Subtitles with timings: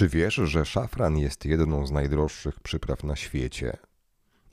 [0.00, 3.76] Czy wiesz, że szafran jest jedną z najdroższych przypraw na świecie?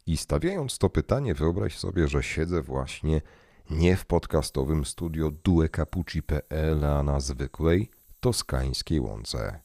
[0.08, 3.22] I stawiając to pytanie, wyobraź sobie, że siedzę właśnie
[3.70, 7.90] nie w podcastowym studio duecapucci.pl, a na zwykłej
[8.20, 9.60] toskańskiej łące.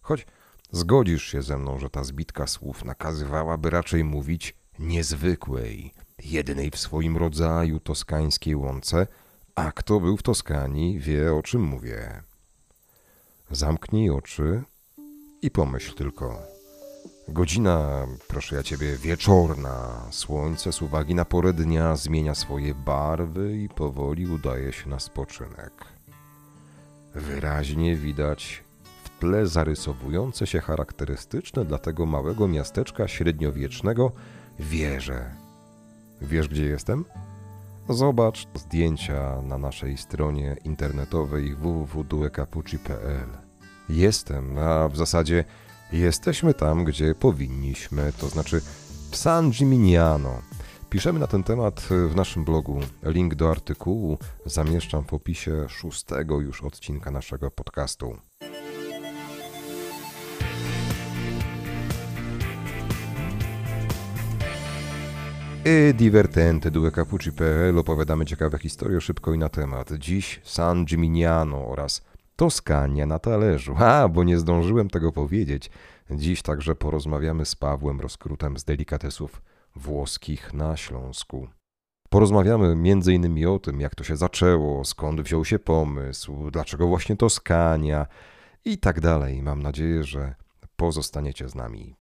[0.00, 0.26] Choć
[0.70, 5.94] zgodzisz się ze mną, że ta zbitka słów nakazywałaby raczej mówić niezwykłej,
[6.24, 9.06] jedynej w swoim rodzaju toskańskiej łące,
[9.54, 12.22] a kto był w Toskanii, wie o czym mówię.
[13.50, 14.62] Zamknij oczy
[15.42, 16.38] i pomyśl tylko.
[17.28, 20.06] Godzina, proszę ja ciebie, wieczorna.
[20.10, 25.72] Słońce z uwagi na porę dnia zmienia swoje barwy i powoli udaje się na spoczynek.
[27.14, 28.64] Wyraźnie widać
[29.04, 34.12] w tle zarysowujące się charakterystyczne dla tego małego miasteczka średniowiecznego
[34.58, 35.30] wieże.
[36.20, 37.04] Wiesz, gdzie jestem?
[37.88, 43.47] Zobacz zdjęcia na naszej stronie internetowej www.duecapucci.pl.
[43.88, 45.44] Jestem, a w zasadzie
[45.92, 48.60] jesteśmy tam, gdzie powinniśmy, to znaczy
[49.10, 50.42] w San Gimignano.
[50.90, 52.80] Piszemy na ten temat w naszym blogu.
[53.02, 58.16] Link do artykułu zamieszczam w opisie szóstego już odcinka naszego podcastu.
[65.64, 69.92] E divertente due capucci.pl opowiadamy ciekawe historie szybko i na temat.
[69.92, 72.07] Dziś San Gimignano oraz
[72.38, 73.74] Toskania na talerzu.
[73.78, 75.70] A, bo nie zdążyłem tego powiedzieć.
[76.10, 79.42] Dziś także porozmawiamy z Pawłem Rozkrutem z delikatesów
[79.76, 81.48] włoskich na Śląsku.
[82.10, 83.46] Porozmawiamy m.in.
[83.48, 88.06] o tym, jak to się zaczęło, skąd wziął się pomysł, dlaczego właśnie Toskania
[88.64, 89.42] i tak dalej.
[89.42, 90.34] Mam nadzieję, że
[90.76, 91.96] pozostaniecie z nami.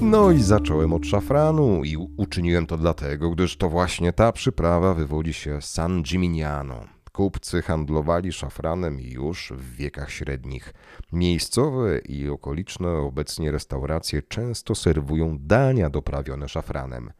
[0.00, 5.32] No i zacząłem od szafranu i uczyniłem to dlatego, gdyż to właśnie ta przyprawa wywodzi
[5.32, 6.80] się z San Gimignano.
[7.12, 10.74] Kupcy handlowali szafranem już w wiekach średnich.
[11.12, 17.10] Miejscowe i okoliczne obecnie restauracje często serwują dania doprawione szafranem.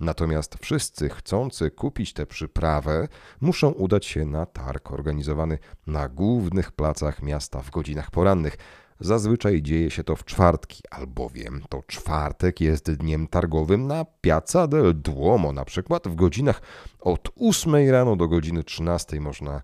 [0.00, 3.08] Natomiast wszyscy chcący kupić tę przyprawę
[3.40, 8.56] muszą udać się na targ organizowany na głównych placach miasta w godzinach porannych–
[9.00, 15.00] Zazwyczaj dzieje się to w czwartki, albowiem to czwartek jest dniem targowym na Piazza del
[15.00, 15.52] Duomo.
[15.52, 16.62] Na przykład w godzinach
[17.00, 19.62] od 8 rano do godziny 13 można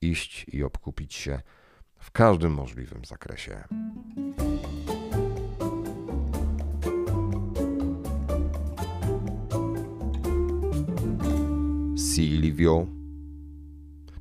[0.00, 1.40] iść i obkupić się
[1.98, 3.64] w każdym możliwym zakresie.
[12.14, 12.86] Silvio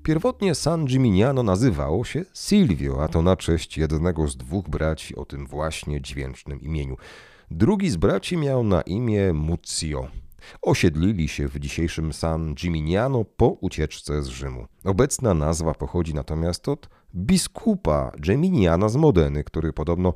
[0.03, 5.25] Pierwotnie San Gimignano nazywało się Silvio, a to na cześć jednego z dwóch braci o
[5.25, 6.97] tym właśnie dźwięcznym imieniu.
[7.51, 10.07] Drugi z braci miał na imię Muzio.
[10.61, 14.65] Osiedlili się w dzisiejszym San Gimignano po ucieczce z Rzymu.
[14.83, 20.13] Obecna nazwa pochodzi natomiast od biskupa Geminiana z Modeny, który podobno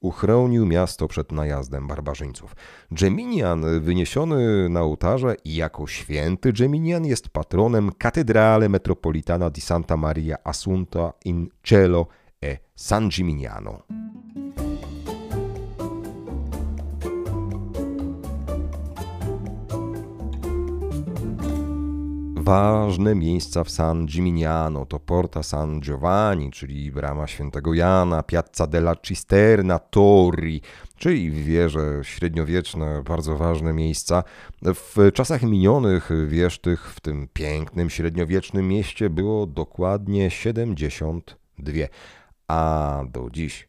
[0.00, 2.56] uchronił miasto przed najazdem barbarzyńców.
[2.92, 10.36] Geminian wyniesiony na ołtarze i jako święty Geminian jest patronem Katedrale Metropolitana di Santa Maria
[10.44, 12.06] Assunta in Cielo
[12.42, 13.82] e San Gimignano.
[22.48, 28.96] Ważne miejsca w San Gimignano to Porta San Giovanni, czyli brama świętego Jana, Piazza della
[28.96, 30.60] Cisterna, Torri,
[30.96, 34.24] czyli wieże średniowieczne, bardzo ważne miejsca.
[34.62, 41.72] W czasach minionych wież tych w tym pięknym średniowiecznym mieście było dokładnie 72,
[42.48, 43.67] a do dziś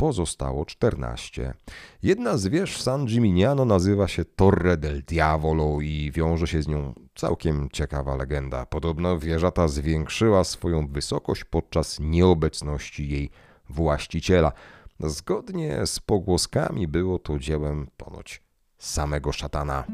[0.00, 1.54] pozostało 14.
[2.02, 6.94] Jedna z wież San Gimignano nazywa się Torre del Diavolo i wiąże się z nią
[7.14, 8.66] całkiem ciekawa legenda.
[8.66, 13.30] Podobno wieża ta zwiększyła swoją wysokość podczas nieobecności jej
[13.68, 14.52] właściciela.
[15.00, 18.42] Zgodnie z pogłoskami było to dziełem ponoć
[18.78, 19.84] samego szatana.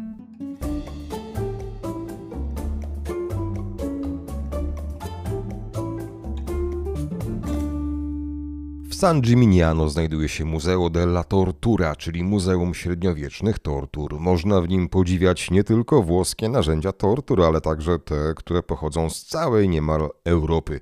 [8.96, 14.20] San Gimignano znajduje się Museo della Tortura, czyli Muzeum Średniowiecznych Tortur.
[14.20, 19.25] Można w nim podziwiać nie tylko włoskie narzędzia tortur, ale także te, które pochodzą z
[19.25, 20.81] całej niemal Europy.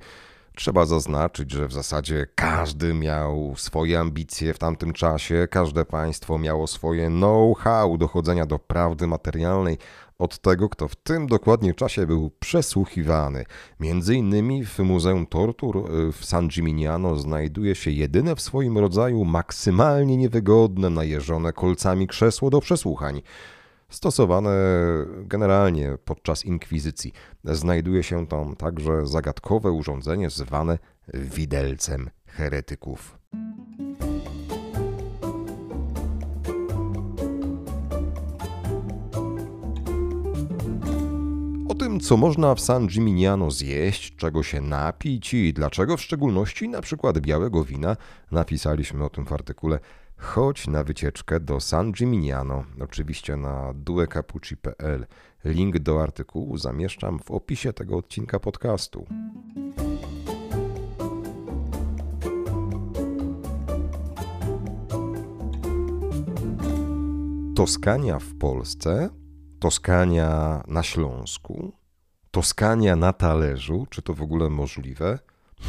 [0.57, 6.67] Trzeba zaznaczyć, że w zasadzie każdy miał swoje ambicje w tamtym czasie, każde państwo miało
[6.67, 9.79] swoje know-how dochodzenia do prawdy materialnej,
[10.19, 13.45] od tego, kto w tym dokładnie czasie był przesłuchiwany.
[13.81, 19.25] Między innymi w Muzeum Tortur y, w San Gimignano znajduje się jedyne w swoim rodzaju
[19.25, 23.23] maksymalnie niewygodne, najeżone kolcami krzesło do przesłuchań.
[23.89, 24.51] stosowane
[25.17, 27.13] generalnie podczas inkwizycji.
[27.45, 30.79] Znajduje się tam także zagadkowe urządzenie zwane
[31.15, 33.19] widelcem heretyków.
[42.01, 47.19] Co można w San Gimignano zjeść, czego się napić i dlaczego w szczególności na przykład
[47.19, 47.97] białego wina,
[48.31, 49.79] napisaliśmy o tym w artykule
[50.17, 55.07] Chodź na wycieczkę do San Gimignano, oczywiście na duecapucci.pl.
[55.45, 59.07] Link do artykułu zamieszczam w opisie tego odcinka podcastu.
[67.57, 69.11] Toskania w Polsce,
[69.61, 71.84] Toskania na Śląsku,
[72.35, 73.87] Toskania na talerzu.
[73.91, 75.19] Czy to w ogóle możliwe?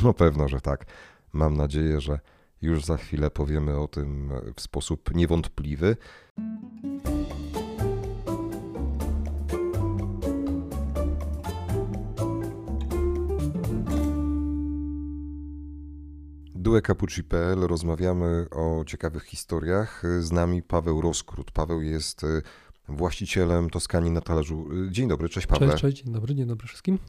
[0.03, 0.85] No pewno, że tak.
[1.33, 2.19] Mam nadzieję, że
[2.61, 5.97] już za chwilę powiemy o tym w sposób niewątpliwy.
[16.65, 20.03] duecapucci.pl rozmawiamy o ciekawych historiach.
[20.19, 21.51] Z nami Paweł Roskrót.
[21.51, 22.41] Paweł jest y,
[22.87, 24.67] właścicielem Toskanii na talerzu.
[24.91, 25.69] Dzień dobry, cześć Paweł.
[25.69, 26.99] Cześć, cześć, dzień dobry, dzień dobry wszystkim.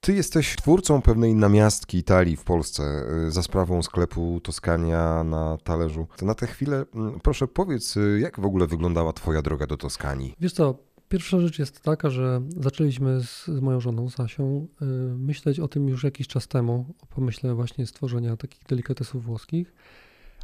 [0.00, 6.06] Ty jesteś twórcą pewnej namiastki Italii w Polsce y, za sprawą sklepu Toskania na talerzu.
[6.16, 9.76] To na tę chwilę mm, proszę powiedz, y, jak w ogóle wyglądała twoja droga do
[9.76, 10.34] Toskanii?
[10.40, 10.78] Wiesz co,
[11.08, 14.84] pierwsza rzecz jest taka, że zaczęliśmy z, z moją żoną Sasią y,
[15.18, 19.72] myśleć o tym już jakiś czas temu, o pomyśle właśnie stworzenia takich delikatesów włoskich,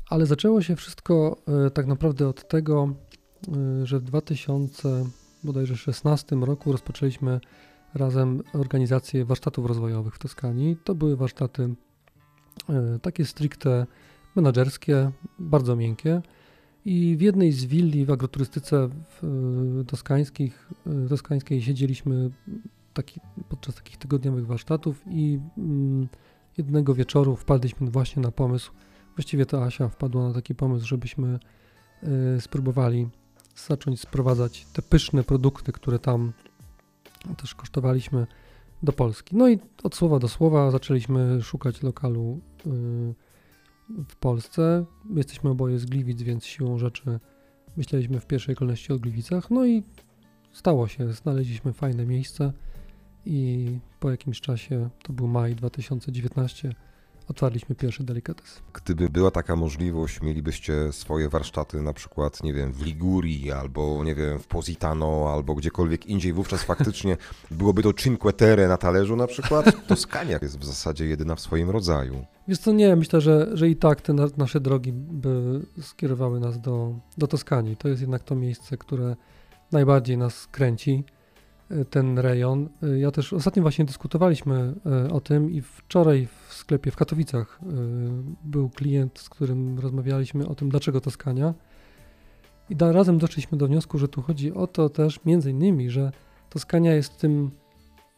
[0.09, 1.37] ale zaczęło się wszystko
[1.67, 3.12] y, tak naprawdę od tego, y,
[3.85, 7.41] że w 2016 roku rozpoczęliśmy
[7.95, 10.77] razem organizację warsztatów rozwojowych w Toskanii.
[10.85, 11.75] To były warsztaty
[12.69, 13.87] e, takie stricte
[14.37, 16.23] menedżerskie, bardzo miękkie.
[16.85, 19.25] I w jednej z willi w agroturystyce w
[19.81, 20.71] e, toskańskich,
[21.09, 22.31] toskańskiej siedzieliśmy
[22.95, 26.09] taki, podczas takich tygodniowych warsztatów i mm,
[26.59, 28.73] jednego wieczoru wpadliśmy właśnie na pomysł,
[29.17, 31.39] właściwie to Asia wpadła na taki pomysł, żebyśmy
[32.39, 33.09] spróbowali
[33.57, 36.33] zacząć sprowadzać te pyszne produkty, które tam
[37.37, 38.27] też kosztowaliśmy
[38.83, 39.37] do Polski.
[39.37, 42.71] No i od słowa do słowa zaczęliśmy szukać lokalu y,
[44.09, 44.85] w Polsce.
[45.15, 47.21] Jesteśmy oboje z Gliwic, więc siłą rzeczy
[47.77, 49.51] myśleliśmy w pierwszej kolejności o Gliwicach.
[49.51, 49.83] No i
[50.53, 52.53] stało się, znaleźliśmy fajne miejsce
[53.27, 53.69] i
[54.01, 56.75] po jakimś czasie, to był maj 2019,
[57.33, 58.63] otwarliśmy pierwszy delikates.
[58.73, 64.15] Gdyby była taka możliwość, mielibyście swoje warsztaty na przykład, nie wiem, w Ligurii albo, nie
[64.15, 67.17] wiem, w Positano albo gdziekolwiek indziej, wówczas faktycznie
[67.51, 69.87] byłoby to Cinque Terre na talerzu na przykład.
[69.87, 72.25] Toskania jest w zasadzie jedyna w swoim rodzaju.
[72.49, 76.61] Wiesz co, nie, myślę, że, że i tak te na, nasze drogi by skierowały nas
[76.61, 77.77] do, do Toskanii.
[77.77, 79.17] To jest jednak to miejsce, które
[79.73, 81.05] najbardziej nas kręci
[81.91, 82.69] ten rejon.
[82.97, 87.67] Ja też ostatnio właśnie dyskutowaliśmy e, o tym i wczoraj w sklepie w Katowicach e,
[88.45, 91.55] był klient, z którym rozmawialiśmy o tym, dlaczego Toskania.
[92.71, 96.13] I razem doszliśmy do wniosku, że tu chodzi o to też między innymi, że
[96.51, 97.51] Toskania jest tym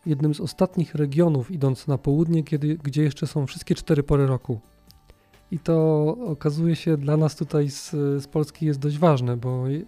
[0.07, 4.61] jednym z ostatnich regionów idąc na południe, kiedy, gdzie jeszcze są wszystkie cztery pory roku.
[5.51, 7.91] I to okazuje się dla nas tutaj z,
[8.23, 9.87] z Polski jest dość ważne, bo yy,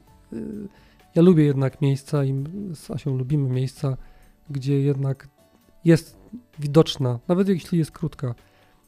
[1.17, 3.97] ja lubię jednak miejsca i z Asią lubimy miejsca,
[4.51, 5.29] gdzie jednak
[5.85, 6.17] jest
[6.59, 8.35] widoczna, nawet jeśli jest krótka,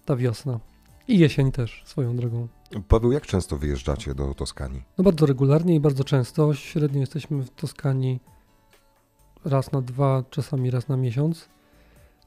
[0.04, 0.60] ta wiosna.
[1.08, 2.48] I jesień też, swoją drogą.
[2.88, 4.82] Paweł, jak często wyjeżdżacie do Toskanii?
[4.98, 6.54] No bardzo regularnie i bardzo często.
[6.54, 8.20] Średnio jesteśmy w Toskanii
[9.44, 11.48] raz na dwa, czasami raz na miesiąc.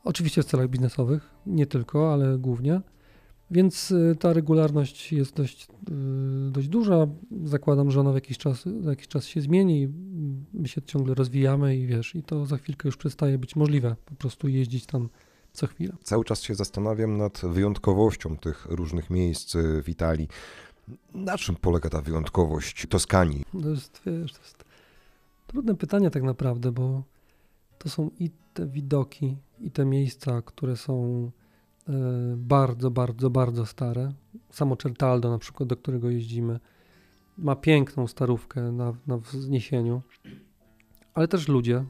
[0.03, 2.81] Oczywiście w celach biznesowych, nie tylko, ale głównie.
[3.51, 5.67] Więc y, ta regularność jest dość,
[6.47, 7.07] y, dość duża.
[7.43, 9.89] Zakładam, że ona w jakiś czas, za jakiś czas się zmieni.
[10.53, 13.95] My się ciągle rozwijamy i wiesz, i to za chwilkę już przestaje być możliwe.
[14.05, 15.09] Po prostu jeździć tam
[15.53, 15.93] co chwilę.
[16.03, 20.27] Cały czas się zastanawiam nad wyjątkowością tych różnych miejsc y, w Italii.
[21.13, 23.45] Na czym polega ta wyjątkowość Toskanii?
[23.61, 24.63] To jest, wiesz, to jest
[25.47, 27.03] trudne pytanie tak naprawdę, bo
[27.77, 31.31] to są i te widoki, i te miejsca, które są
[32.37, 34.13] bardzo, bardzo, bardzo stare.
[34.49, 36.59] Samo Certaldo na przykład, do którego jeździmy,
[37.37, 40.01] ma piękną starówkę na, na wzniesieniu,
[41.13, 41.85] ale też ludzie.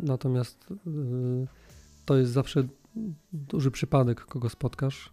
[0.00, 0.76] Natomiast e,
[2.04, 2.64] to jest zawsze
[3.32, 5.12] duży przypadek, kogo spotkasz,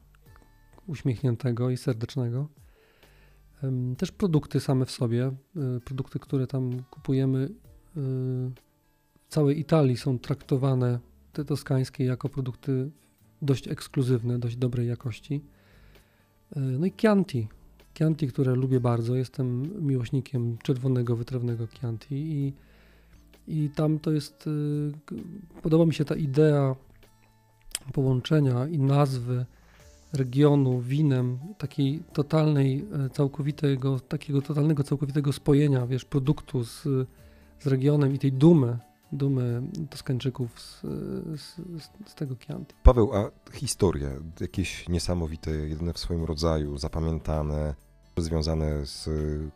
[0.88, 2.48] uśmiechniętego i serdecznego.
[3.98, 7.50] Też produkty same w sobie, e, produkty, które tam kupujemy
[7.96, 11.00] w całej Italii są traktowane,
[11.34, 12.92] te toskańskie, jako produkty
[13.42, 15.42] dość ekskluzywne, dość dobrej jakości.
[16.56, 17.48] E, no i Chianti.
[17.98, 19.16] Chianti, które lubię bardzo.
[19.16, 22.54] Jestem miłośnikiem czerwonego, wytrawnego Chianti i
[23.50, 24.50] I tam to jest,
[25.06, 25.16] k-
[25.62, 26.76] podoba mi się ta idea
[27.94, 29.46] połączenia i nazwy
[30.14, 36.84] regionu winem, takiej totalnej, e, całkowitego, takiego totalnego, całkowitego spojenia, wiesz, produktu z,
[37.60, 38.78] z regionem i tej dumy,
[39.12, 40.82] dumy Toskańczyków z,
[41.42, 41.56] z,
[42.08, 42.76] z, tego Chianti.
[42.84, 47.76] Paweł, a historie, jakieś niesamowite, jedyne w swoim rodzaju, zapamiętane,
[48.18, 49.10] związane z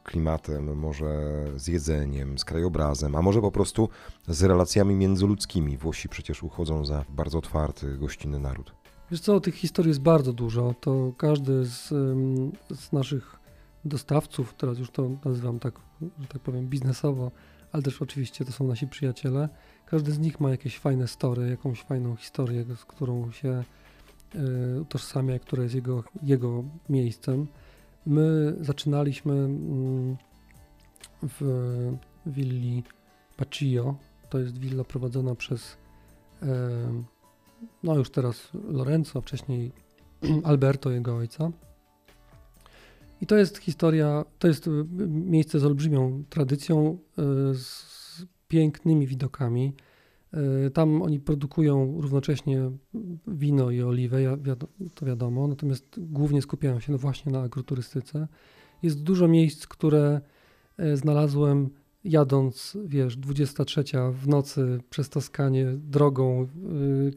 [0.04, 1.22] klimatem, może
[1.56, 3.90] z jedzeniem, z krajobrazem, a może po prostu
[4.28, 5.78] z relacjami międzyludzkimi.
[5.78, 8.74] Włosi przecież uchodzą za bardzo otwarty, gościnny naród.
[9.12, 10.76] Wiesz co, tych historii jest bardzo dużo.
[10.80, 11.88] To każdy z,
[12.76, 13.40] z naszych
[13.86, 15.80] dostawców, teraz już to nazywam tak,
[16.20, 17.32] że tak powiem, biznesowo,
[17.72, 19.50] ale też oczywiście to są nasi przyjaciele.
[19.86, 23.64] Każdy z nich ma jakieś fajne story, jakąś fajną historię, z którą się
[24.36, 27.48] y, utożsamia, która jest jego, jego miejscem.
[28.06, 30.18] My zaczynaliśmy mm,
[31.24, 31.42] w
[32.26, 32.84] willi
[33.40, 33.96] Baccio.
[34.30, 35.78] To jest willa prowadzona przez
[36.42, 37.06] em,
[37.84, 39.72] no już teraz Lorenzo, wcześniej
[40.44, 41.52] Alberto, jego ojca.
[43.22, 44.72] I to jest historia, to jest y,
[45.08, 46.98] miejsce z olbrzymią tradycją,
[47.52, 49.74] y, z pięknymi widokami.
[50.68, 52.72] Y, Tam oni produkują równocześnie
[53.28, 54.38] wino i oliwę,
[54.96, 58.28] to wiadomo, natomiast głównie skupiają się no właśnie na agroturystyce.
[58.84, 60.22] Jest dużo miejsc, które
[60.78, 61.70] e, znalazłem
[62.04, 66.48] jadąc, wiesz, 23 w nocy przez Toskanię drogą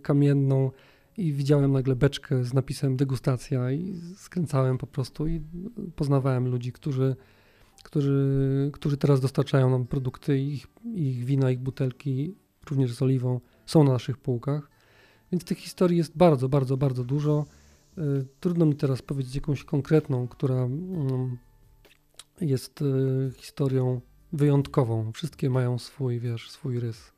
[0.02, 0.70] kamienną
[1.16, 5.40] i widziałem nagle beczkę z napisem degustacja i skręcałem po prostu i
[5.97, 7.16] poznawałem ludzi, którzy,
[7.83, 12.35] którzy, którzy teraz dostarczają nam produkty, ich, ich wina, ich butelki,
[12.71, 14.71] również z oliwą, są na naszych półkach.
[15.33, 17.47] Więc tych historii jest bardzo, bardzo, bardzo dużo.
[17.99, 21.38] Y, Trudno mi teraz powiedzieć jakąś konkretną, która mm,
[22.40, 24.00] jest y, historią
[24.33, 25.12] wyjątkową.
[25.12, 27.12] Wszystkie mają swój, wiesz, swój rys.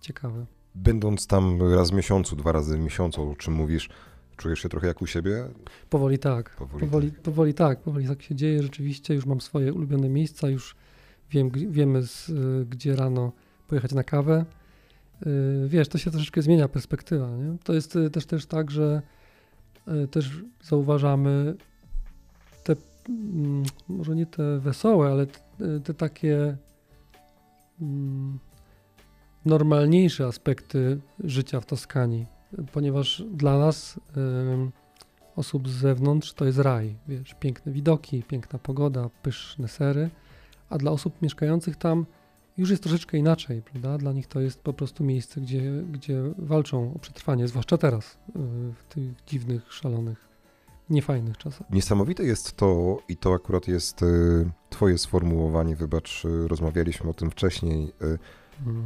[0.00, 0.46] Ciekawy.
[0.74, 3.88] Będąc tam raz w miesiącu, dwa razy w miesiącu, o czym mówisz,
[4.36, 5.44] czujesz się trochę jak u siebie?
[5.90, 6.56] Powoli tak.
[6.56, 8.62] Powoli Powoli, powoli tak, powoli tak się dzieje.
[8.62, 10.76] Rzeczywiście już mam swoje ulubione miejsca, już
[11.30, 13.32] wiem, wiemy, z, y, gdzie rano
[13.68, 14.44] pojechać na kawę.
[15.26, 17.28] Y, Wiesz, to się troszeczkę zmienia perspektywa.
[17.36, 17.56] Nie?
[17.64, 19.02] To jest y, też, też tak, że
[20.10, 21.54] też zauważamy
[22.64, 22.76] te,
[23.08, 25.40] mm, może nie te wesołe, ale t-
[25.76, 26.56] y, te takie
[27.80, 28.38] mm,
[29.44, 32.26] normalniejsze aspekty życia w Toskanii,
[32.72, 34.72] ponieważ dla nas ym,
[35.36, 40.10] osób z zewnątrz to jest raj, wiesz, piękne widoki, piękna pogoda, pyszne sery,
[40.68, 42.06] a dla osób mieszkających tam
[42.56, 43.98] już jest troszeczkę inaczej, prawda?
[43.98, 48.42] Dla nich to jest po prostu miejsce, gdzie, gdzie walczą o przetrwanie, zwłaszcza teraz, yy,
[48.72, 50.28] w tych dziwnych, szalonych,
[50.90, 51.70] niefajnych czasach.
[51.70, 57.30] Niesamowite jest to, i to akurat jest y, Twoje sformułowanie, wybacz, y, rozmawialiśmy o tym
[57.30, 57.92] wcześniej.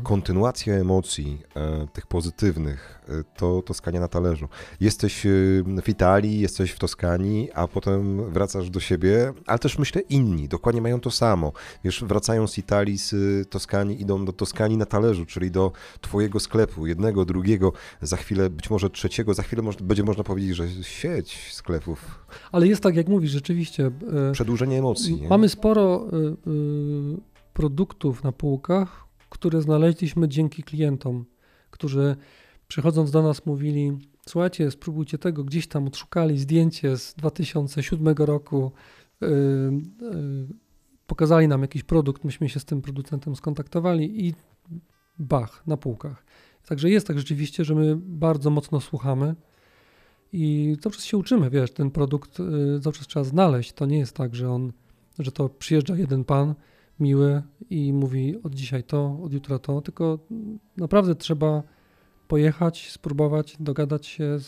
[0.02, 1.42] Kontynuacja emocji,
[1.84, 4.48] y, tych pozytywnych, y, to Toskania na talerzu.
[4.80, 10.00] Jesteś y, w Italii, jesteś w Toskanii, a potem wracasz do siebie, ale też myślę
[10.00, 11.52] inni, dokładnie mają to samo.
[11.84, 13.14] Wiesz, wracają z Italii, z
[13.50, 18.70] Toskanii, idą do Toskanii na talerzu, czyli do Twojego sklepu, jednego, drugiego, za chwilę być
[18.70, 23.08] może trzeciego, za chwilę moż, będzie można powiedzieć, że sieć sklepów, Ale jest tak, jak
[23.08, 23.90] mówisz, rzeczywiście.
[24.32, 25.20] przedłużenie emocji.
[25.20, 25.28] Nie?
[25.28, 26.06] Mamy sporo
[27.52, 29.03] produktów na półkach,
[29.34, 31.24] które znaleźliśmy dzięki klientom,
[31.70, 32.16] którzy
[32.68, 33.98] przychodząc do nas mówili:
[34.28, 38.72] Słuchajcie, spróbujcie tego, gdzieś tam odszukali zdjęcie z 2007 roku,
[39.22, 39.30] y, y,
[41.06, 44.34] pokazali nam jakiś produkt, myśmy się z tym producentem skontaktowali i
[45.18, 46.24] bach, na półkach.
[46.68, 49.34] Także jest tak rzeczywiście, że my bardzo mocno słuchamy.
[50.32, 52.38] I cały czas się uczymy, wiesz, ten produkt
[52.82, 53.72] cały czas trzeba znaleźć.
[53.72, 54.72] To nie jest tak, że on,
[55.18, 56.54] że to przyjeżdża jeden pan
[57.00, 60.18] miły i mówi od dzisiaj to, od jutra to, tylko
[60.76, 61.62] naprawdę trzeba
[62.28, 64.38] pojechać, spróbować, dogadać się,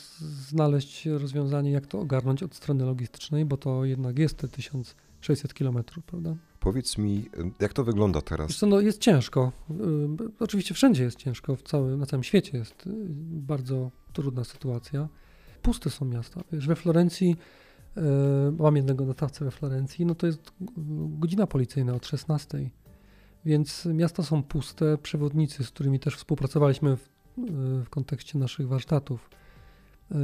[0.49, 6.05] znaleźć rozwiązanie, jak to ogarnąć od strony logistycznej, bo to jednak jest te 1600 kilometrów,
[6.05, 6.37] prawda?
[6.61, 7.25] Powiedz mi,
[7.61, 8.49] jak to wygląda teraz?
[8.49, 9.53] Wiesz co, no jest ciężko.
[9.71, 9.75] Y,
[10.41, 12.91] Oczywiście wszędzie jest ciężko, w całym, na całym świecie jest y,
[13.31, 15.09] bardzo trudna sytuacja.
[15.63, 16.41] Puste są miasta.
[16.53, 17.37] Wiesz, we Florencji,
[18.59, 20.53] mam jednego dostawcę we Florencji, no to jest
[21.19, 22.71] godzina policyjna od 16.
[23.45, 24.99] Więc miasta są puste.
[24.99, 29.31] Przewodnicy, z którymi też współpracowaliśmy w, y, w kontekście naszych warsztatów,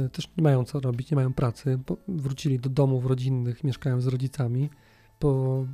[0.05, 1.79] y, też nie mają co robić, nie mają pracy.
[2.07, 4.69] Wrócili do domów rodzinnych, mieszkają z rodzicami.
[5.19, 5.65] Po,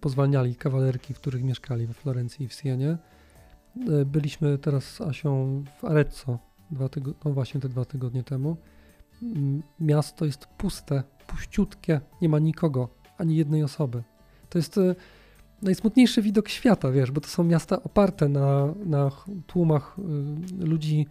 [0.00, 2.98] pozwalniali kawalerki, w których mieszkali we Florencji i w Sienie.
[3.88, 6.38] E, Byliśmy teraz z Asią w Arezzo,
[6.70, 8.56] dwa tygo- no właśnie te dwa tygodnie temu.
[9.80, 14.02] Miasto jest puste, puściutkie, nie ma nikogo, ani jednej osoby.
[14.48, 14.94] To jest, e,
[15.62, 19.10] najsmutniejszy widok świata, wiesz, bo to są miasta oparte na, na
[19.46, 19.96] tłumach
[20.62, 21.06] y, ludzi,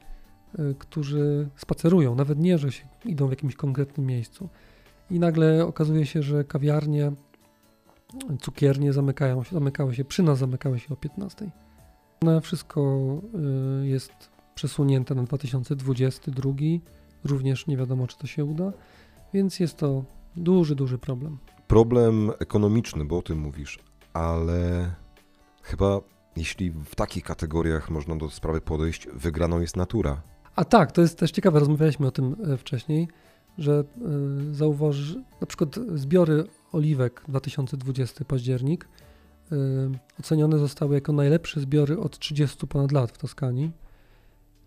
[0.59, 4.49] y, którzy spacerują, nawet nie, że się idą w jakimś konkretnym miejscu.
[5.11, 7.11] I nagle okazuje się, że kawiarnie,
[8.41, 11.51] cukiernie zamykają się, zamykały się, przy nas zamykały się o 15.
[12.21, 13.01] No, wszystko
[13.83, 14.11] jest
[14.55, 16.53] przesunięte na 2022,
[17.23, 18.73] również nie wiadomo, czy to się uda,
[19.33, 20.03] więc jest to
[20.35, 21.37] duży, duży problem.
[21.67, 23.79] Problem ekonomiczny, bo o tym mówisz,
[24.13, 24.91] ale
[25.61, 25.99] chyba
[26.35, 30.21] jeśli w takich kategoriach można do sprawy podejść, wygraną jest natura.
[30.55, 33.07] A tak, to jest też ciekawe, rozmawialiśmy o tym e, wcześniej,
[33.57, 33.83] że
[34.51, 38.89] y, zauważ, na przykład zbiory oliwek 2020 październik
[39.51, 39.55] y,
[40.19, 43.71] ocenione zostały jako najlepsze zbiory od 30 ponad lat w Toskanii.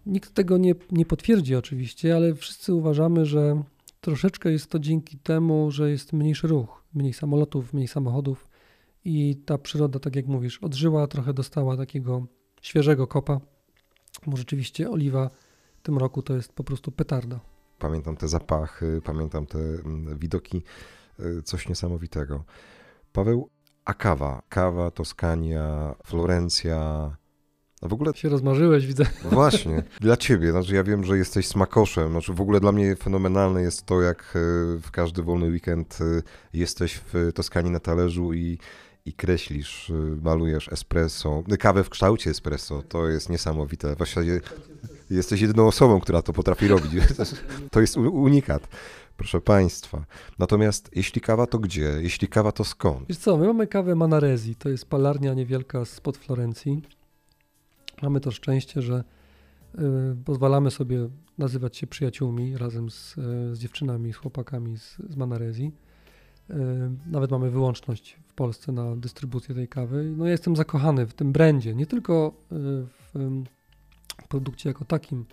[0.07, 3.63] Nikt tego nie, nie potwierdzi oczywiście, ale wszyscy uważamy, że
[4.01, 8.49] troszeczkę jest to dzięki temu, że jest mniejszy ruch, mniej samolotów, mniej samochodów
[9.05, 12.27] i ta przyroda, tak jak mówisz, odżyła, trochę dostała takiego
[12.63, 13.41] świeżego kopa,
[14.27, 15.31] bo rzeczywiście oliwa
[15.79, 17.41] w tym roku to jest po prostu petarda.
[17.79, 20.63] Pamiętam te zapachy, pamiętam te mm, widoki,
[21.21, 22.45] y, coś niesamowitego.
[23.13, 23.51] Paweł,
[23.85, 24.43] a kawa?
[24.49, 27.11] Kawa, Toskania, Florencja.
[27.81, 29.07] A w ogóle Się rozmarzyłeś, widzę.
[29.25, 33.63] Właśnie, dla ciebie, znaczy ja wiem, że jesteś smakoszem, znaczy w ogóle dla mnie fenomenalne
[33.63, 36.23] jest to, jak y, w każdy wolny weekend y,
[36.53, 38.59] jesteś w Toskanii na talerzu i,
[39.05, 43.97] i kreślisz, y, malujesz espresso, kawę w kształcie espresso, to jest niesamowite.
[43.97, 44.41] Właściwie
[45.11, 46.93] jesteś jedyną osobą, która to potrafi robić.
[47.71, 48.69] To jest unikat,
[49.17, 50.05] proszę państwa.
[50.39, 51.97] Natomiast jeśli kawa, to gdzie?
[52.01, 53.09] Jeśli kawa, to skąd?
[53.09, 56.83] Wiesz co, my mamy kawę Manarezi, to jest palarnia niewielka spod Florencji.
[58.03, 59.05] Mamy to szczęście, że
[59.75, 59.81] y,
[60.25, 65.73] pozwalamy sobie nazywać się przyjaciółmi razem z, y, z dziewczynami, z chłopakami z, z Manarezi.
[66.51, 66.55] Y,
[67.07, 70.15] nawet mamy wyłączność w Polsce na dystrybucję tej kawy.
[70.17, 75.25] No ja jestem zakochany w tym brandzie, nie tylko w produkcie jako takim,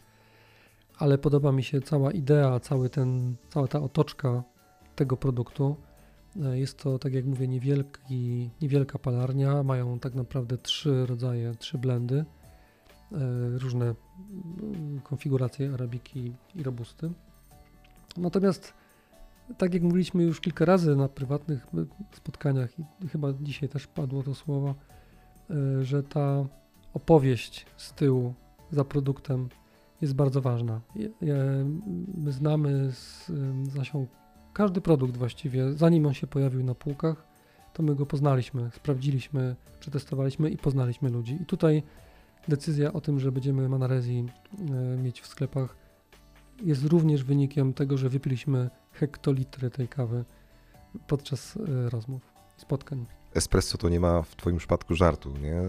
[0.97, 4.43] ale podoba mi się cała idea, cały ten, cała ta otoczka
[4.95, 5.75] tego produktu.
[6.53, 9.63] Jest to, tak jak mówię, niewielki, niewielka palarnia.
[9.63, 12.25] Mają tak naprawdę trzy rodzaje, trzy blendy,
[13.57, 17.11] różne mm, konfiguracje arabiki i robusty.
[18.17, 18.73] Natomiast,
[19.57, 24.23] tak jak mówiliśmy już kilka razy na prywatnych e, spotkaniach i chyba dzisiaj też padło
[24.23, 24.75] to słowo,
[25.49, 26.45] e, że ta
[26.93, 28.33] opowieść z tyłu
[28.71, 29.49] za produktem
[30.01, 30.81] jest bardzo ważna.
[32.17, 34.07] My znamy z, ym, z Asią
[34.53, 37.27] każdy produkt właściwie, zanim on się pojawił na półkach,
[37.73, 41.37] to my go poznaliśmy, sprawdziliśmy, przetestowaliśmy i poznaliśmy ludzi.
[41.41, 41.83] I tutaj
[42.47, 44.25] decyzja o tym, że będziemy Manarezi
[44.69, 45.75] e, mieć w sklepach
[46.63, 50.25] jest również wynikiem tego, że wypiliśmy hektolitry tej kawy
[51.07, 52.21] podczas e, rozmów,
[52.57, 53.05] spotkań.
[53.33, 55.61] Espresso to nie ma w twoim przypadku żartu, nie?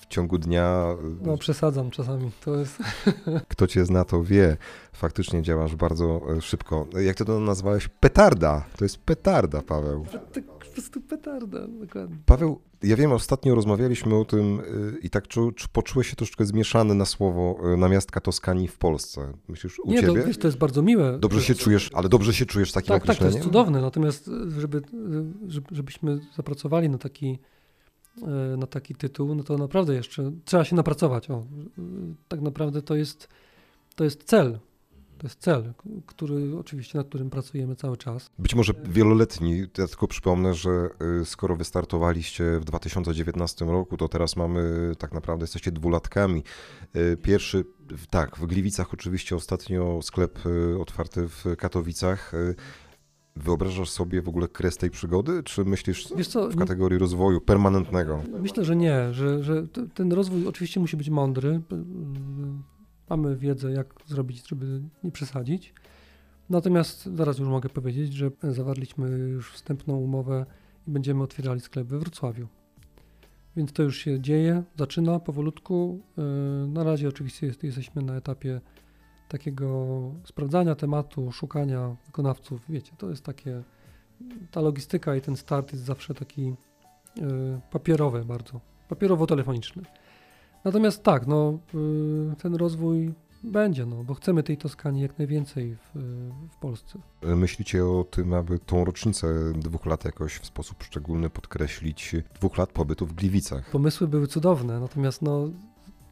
[0.00, 0.84] W ciągu dnia
[1.22, 2.78] No przesadzam czasami, to jest...
[3.48, 4.56] Kto cię zna, to wie.
[4.92, 6.86] Faktycznie działasz bardzo e, szybko.
[7.00, 7.88] Jak ty to nazwałeś?
[7.88, 8.64] Petarda.
[8.76, 10.06] To jest petarda, Paweł.
[10.32, 12.16] Tak po prostu petarda, dokładnie.
[12.26, 16.44] Paweł, ja wiem, ostatnio rozmawialiśmy o tym y, i tak czu, czu, poczułeś się troszeczkę
[16.44, 19.32] zmieszany na słowo y, namiastka Toskanii w Polsce.
[19.48, 20.26] Myślisz, u Nie, to, ciebie?
[20.26, 21.18] wiesz, to jest bardzo miłe.
[21.18, 24.60] Dobrze się czujesz, ale dobrze się czujesz takim Tak, tak, to jest cudowne, natomiast e,
[24.60, 24.82] żeby,
[25.46, 27.38] żeby, żebyśmy zapracowali na taki,
[28.56, 31.30] na taki tytuł, no to naprawdę jeszcze trzeba się napracować.
[31.30, 31.46] O,
[32.28, 33.28] tak naprawdę to jest,
[33.94, 34.58] to jest cel.
[35.18, 35.72] To jest cel,
[36.06, 38.30] który oczywiście, nad którym pracujemy cały czas.
[38.38, 39.60] Być może wieloletni.
[39.78, 45.42] Ja tylko przypomnę, że y, skoro wystartowaliście w 2019 roku, to teraz mamy tak naprawdę
[45.42, 46.42] jesteście dwulatkami.
[46.96, 47.64] Y, Pierwszy,
[48.10, 52.34] tak, w Gliwicach oczywiście ostatnio sklep y, otwarty w Katowicach.
[52.34, 52.54] Y,
[53.36, 58.22] Wyobrażasz sobie w ogóle kres tej przygody, czy myślisz co, w kategorii rozwoju permanentnego?
[58.40, 61.60] Myślę, że nie, że, że ten rozwój oczywiście musi być mądry.
[63.10, 65.74] Mamy wiedzę, jak zrobić, żeby nie przesadzić.
[66.50, 70.46] Natomiast zaraz już mogę powiedzieć, że zawarliśmy już wstępną umowę
[70.88, 72.48] i będziemy otwierali sklep we Wrocławiu.
[73.56, 76.00] Więc to już się dzieje, zaczyna powolutku.
[76.16, 78.60] Yy, Na razie oczywiście jest, jesteśmy na etapie
[79.28, 82.60] takiego sprawdzania tematu, szukania wykonawców.
[82.68, 83.62] Wiecie, to jest takie,
[84.50, 86.42] ta logistyka i ten start jest zawsze taki
[87.16, 89.82] yy, papierowy bardzo, papierowo-telefoniczny.
[90.64, 95.98] Natomiast tak, no, yy, ten rozwój będzie, no, bo chcemy tej Toskanii jak najwięcej w,
[96.50, 96.98] w Polsce.
[97.22, 102.16] Myślicie o tym, aby tą rocznicę dwóch lat jakoś w sposób szczególny podkreślić?
[102.34, 103.70] Dwóch lat pobytu w Gliwicach.
[103.70, 105.50] Pomysły były cudowne, natomiast no,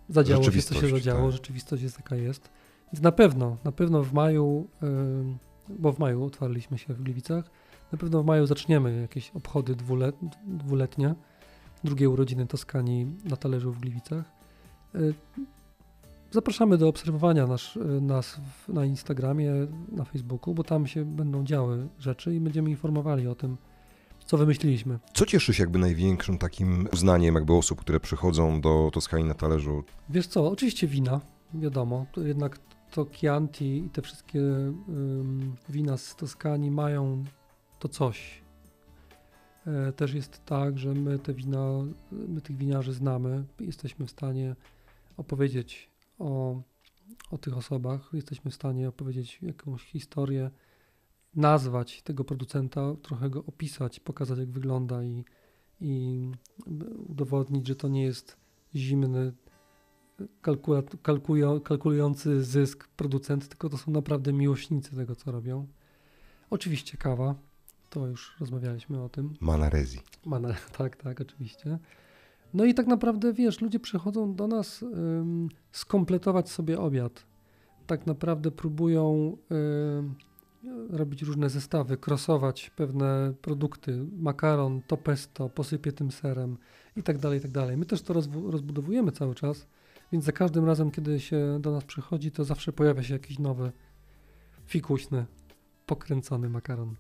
[0.09, 1.33] zadziało się, co się zadziało, tak.
[1.33, 2.51] rzeczywistość jest jaka jest.
[2.93, 7.51] Więc na pewno, na pewno w maju, yy, bo w maju otwarliśmy się w Gliwicach,
[7.93, 11.15] na pewno w maju zaczniemy jakieś obchody dwulet, dwuletnie.
[11.85, 14.36] drugie urodziny Toskanii na talerzu w Gliwicach.
[14.97, 15.15] Y,
[16.31, 19.53] Zapraszamy do obserwowania nasz, y, nas w, na Instagramie,
[19.93, 23.57] na Facebooku, bo tam się będą działy rzeczy i będziemy informowali o tym,
[24.27, 24.99] co wymyśliliśmy.
[25.15, 29.85] Co cieszy się jakby największym takim uznaniem jakby osób, które przychodzą do Toskanii na talerzu?
[30.11, 31.21] Wiesz co, oczywiście wina,
[31.55, 32.59] wiadomo, jednak
[32.91, 37.25] to Chianti i te wszystkie ym, wina z Toskanii mają
[37.79, 38.43] to coś.
[39.67, 41.69] E, też jest tak, że my te wina,
[42.13, 44.57] my tych winiarzy znamy, jesteśmy w stanie
[45.17, 46.63] opowiedzieć o,
[47.31, 50.51] o tych osobach, jesteśmy w stanie opowiedzieć jakąś historię,
[51.35, 55.25] nazwać tego producenta, trochę go opisać, pokazać jak wygląda i,
[55.81, 56.31] i
[57.09, 58.37] udowodnić, że to nie jest
[58.75, 59.33] zimny,
[60.43, 65.67] kalkula- kalkulujący zysk producent, tylko to są naprawdę miłośnicy tego, co robią.
[66.51, 67.35] Oczywiście kawa,
[67.91, 69.35] to już rozmawialiśmy o tym.
[69.41, 70.01] Manarezi.
[70.25, 71.79] Mana, tak, tak, oczywiście.
[72.57, 77.27] No i tak naprawdę, wiesz, ludzie przychodzą do nas ym, skompletować sobie obiad.
[77.87, 79.37] Tak naprawdę próbują
[80.91, 86.57] robić różne zestawy, krosować pewne produkty, makaron, to pesto, posypię tym serem
[86.97, 87.77] i tak dalej, i tak dalej.
[87.77, 88.15] My też to
[88.51, 89.67] rozbudowujemy cały czas,
[90.13, 93.73] więc za każdym razem, kiedy się do nas przychodzi, to zawsze pojawia się jakiś nowy,
[94.67, 95.27] fikuśny,
[95.87, 96.95] pokręcony makaron.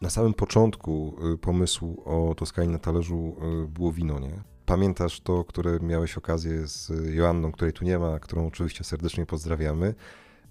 [0.00, 4.53] Na samym początku y, pomysłu o Toskanii na talerzu y, było wino, nie?
[4.66, 9.94] Pamiętasz to, które miałeś okazję z Joanną, której tu nie ma, którą oczywiście serdecznie pozdrawiamy.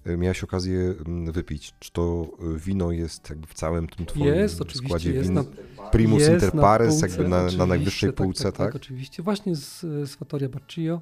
[0.07, 1.73] y, Miałeś okazję mm, wypić.
[1.79, 5.33] Czy to y, wino jest jakby w całym tym twoim Jest, oczywiście, składzie jest win?
[5.33, 5.43] na,
[5.91, 8.55] Primus jest inter pares, półce, jakby na, na najwyższej półce, tak?
[8.55, 8.75] tak?
[8.75, 9.23] oczywiście.
[9.23, 11.01] Właśnie z, z Fattoria Baccio.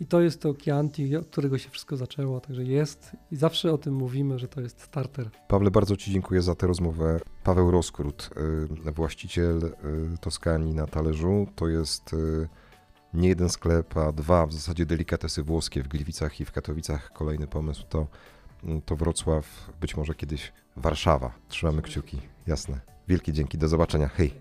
[0.00, 3.78] I to jest to Chianti, od którego się wszystko zaczęło, także jest i zawsze o
[3.78, 5.30] tym mówimy, że to jest starter.
[5.48, 7.20] Pawle, bardzo Ci dziękuję za tę rozmowę.
[7.44, 8.30] Paweł Roskrót,
[8.86, 9.72] y, właściciel y,
[10.20, 11.46] Toskanii na talerzu.
[11.54, 12.48] To jest y,
[13.14, 17.12] nie jeden sklep, a dwa w zasadzie delikatesy włoskie w Gliwicach i w Katowicach.
[17.12, 18.06] Kolejny pomysł to,
[18.84, 21.32] to Wrocław, być może kiedyś Warszawa.
[21.48, 22.80] Trzymamy kciuki, jasne.
[23.08, 24.08] Wielkie dzięki, do zobaczenia.
[24.08, 24.34] Hej!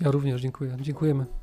[0.00, 0.76] Ja również dziękuję.
[0.80, 1.39] Dziękujemy.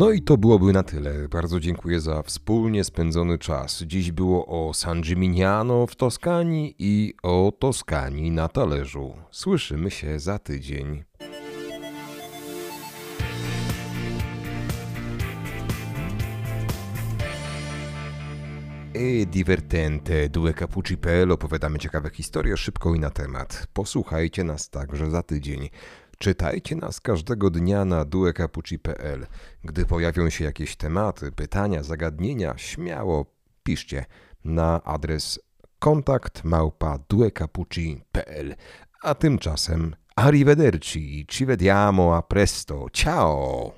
[0.00, 1.28] No i to byłoby na tyle.
[1.28, 3.82] Bardzo dziękuję za wspólnie spędzony czas.
[3.82, 9.14] Dziś było o San Gimignano w Toskanii i o Toskanii na talerzu.
[9.30, 11.04] Słyszymy się za tydzień.
[18.94, 23.66] E divertente, due cappucci.pl opowiadamy ciekawe historie szybko i na temat.
[23.72, 25.68] Posłuchajcie nas także za tydzień.
[26.22, 29.26] Czytajcie nas każdego dnia na duecappucci.pl.
[29.64, 33.26] Gdy pojawią się jakieś tematy, pytania, zagadnienia, śmiało
[33.62, 34.04] piszcie
[34.44, 35.40] na adres
[35.78, 36.42] kontakt.
[39.02, 43.72] A tymczasem arrivederci, ci vediamo a presto, ciao!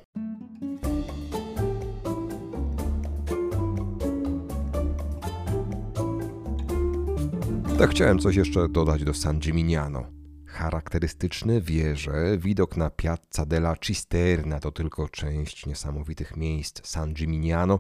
[7.79, 10.22] Tak chciałem coś jeszcze dodać do San Gimignano.
[10.53, 17.79] Charakterystyczne wieże, widok na Piazza della Cisterna to tylko część niesamowitych miejsc San Gimignano,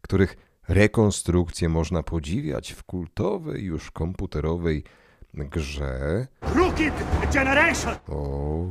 [0.00, 0.36] których
[0.68, 4.84] rekonstrukcję można podziwiać w kultowej już komputerowej
[5.34, 6.94] grze Crooked
[7.34, 7.94] generation!
[8.08, 8.66] o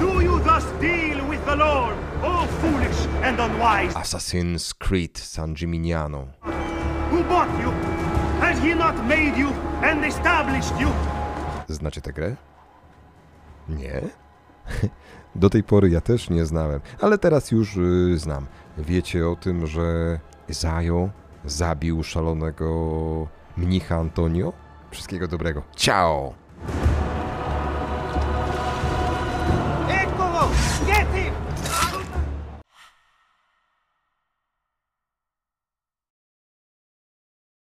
[0.00, 3.94] Do you thus deal with the Lord, O foolish and unwise?
[3.98, 6.26] Assassin's Creed San Gimignano.
[7.10, 7.70] Who bought you?
[8.40, 9.48] Has he not made you
[9.82, 10.88] and established you?
[11.68, 12.36] Znacie tę grę?
[13.76, 14.00] Nie?
[15.34, 18.46] Do tej pory ja też nie znałem, ale teraz już y, znam.
[18.78, 21.10] Wiecie o tym, że Zajo
[21.44, 24.52] zabił szalonego mnicha Antonio?
[24.90, 25.62] Wszystkiego dobrego.
[25.76, 26.34] Ciao!